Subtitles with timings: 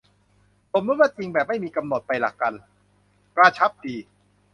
[0.73, 2.53] สมมติว่าจริงแบบไม่มีกำหนดไปละกัน
[3.35, 3.95] กระชับดี